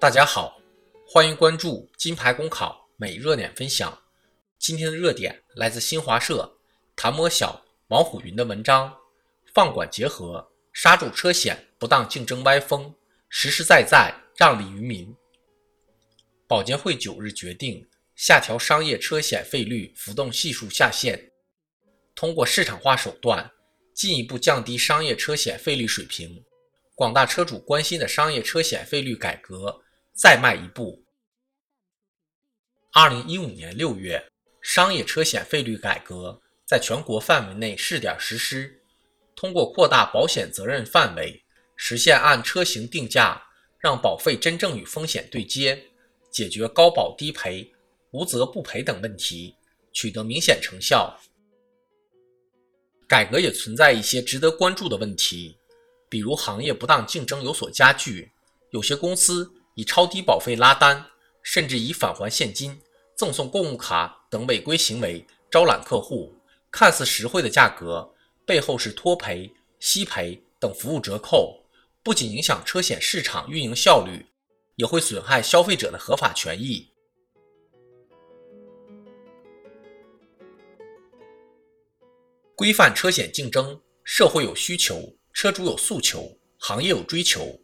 [0.00, 0.58] 大家好，
[1.06, 4.00] 欢迎关注金牌公考每热点分享。
[4.58, 6.56] 今天的热点来自新华社
[6.96, 8.96] 谭摩晓、王虎云的文章：
[9.52, 12.94] 放管结合，刹住车险不当竞争歪风，
[13.28, 15.14] 实实在在让利于民。
[16.48, 17.86] 保监会九日决定
[18.16, 21.30] 下调商业车险费率浮动系数下限，
[22.14, 23.50] 通过市场化手段
[23.92, 26.42] 进一步降低商业车险费率水平。
[26.94, 29.82] 广大车主关心的商业车险费率改革
[30.20, 31.02] 再迈一步。
[32.92, 34.22] 二零一五年六月，
[34.60, 38.82] 商业车险费率改革在全国范围内试点实施，
[39.34, 41.42] 通过扩大保险责任范围，
[41.74, 43.42] 实现按车型定价，
[43.78, 45.86] 让保费真正与风险对接，
[46.30, 47.72] 解决高保低赔、
[48.10, 49.56] 无责不赔等问题，
[49.90, 51.18] 取得明显成效。
[53.08, 55.56] 改革也存在一些值得关注的问题。
[56.10, 58.30] 比如行业不当竞争有所加剧，
[58.68, 61.06] 有些公司以超低保费拉单，
[61.42, 62.78] 甚至以返还现金、
[63.16, 66.34] 赠送购物卡等违规行为招揽客户，
[66.70, 68.14] 看似实惠的价格，
[68.44, 71.64] 背后是托赔、息赔等服务折扣，
[72.02, 74.26] 不仅影响车险市场运营效率，
[74.76, 76.86] 也会损害消费者的合法权益。
[82.54, 85.16] 规范车险竞争，社会有需求。
[85.32, 87.58] 车主有诉求，行业有追求。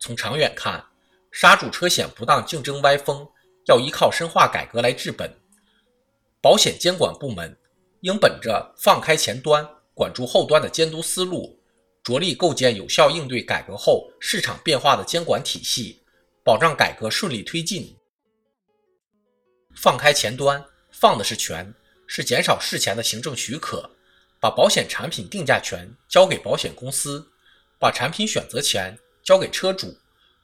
[0.00, 0.84] 从长远看，
[1.32, 3.26] 刹住车险不当竞争歪风，
[3.66, 5.34] 要依靠深化改革来治本。
[6.40, 7.56] 保险监管部门
[8.02, 11.58] 应本着放开前端、管住后端的监督思路，
[12.02, 16.02] 着力构建有效应对改革后市场变化的监管体系，
[16.44, 17.96] 保障改革顺利推进。
[19.74, 21.74] 放开前端，放的是权，
[22.06, 23.90] 是减少事前的行政许可。
[24.40, 27.24] 把保险产品定价权交给保险公司，
[27.78, 29.96] 把产品选择权交给车主，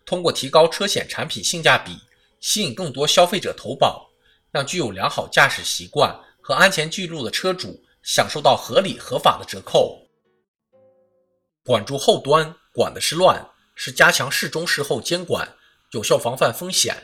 [0.09, 1.99] 通过提高车险产品性价比，
[2.41, 4.09] 吸引更多消费者投保，
[4.51, 10.01] 让具有良好驾驶习惯和安全记录的车主享受到合理合法的折扣。
[11.63, 15.47] 管住后端，管的是乱，是加强事中事后监管，
[15.91, 16.97] 有效防范风险，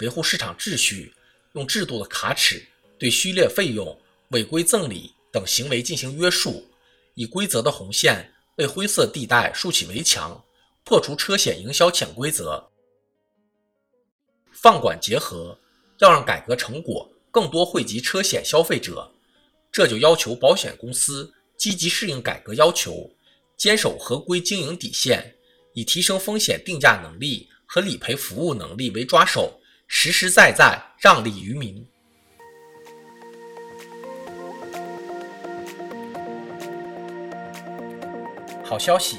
[0.00, 1.14] 维护市场秩序，
[1.54, 2.62] 用制度的卡尺
[2.98, 3.98] 对虚列费用、
[4.32, 5.14] 违规赠礼。
[5.32, 6.68] 等行为进行约束，
[7.14, 10.44] 以规则的红线为灰色地带竖起围墙，
[10.90, 12.68] 破除车险营销潜规则。
[14.50, 15.56] 放管结合，
[16.00, 19.08] 要让改革成果更多惠及车险消费者，
[19.70, 23.08] 这就要求保险公司积极适应改革要求，
[23.56, 25.32] 坚守合规经营底线，
[25.74, 31.86] 以提升风险定价能力和理赔服务能力为抓手，实实在在让利于民。
[38.64, 39.18] 好消息，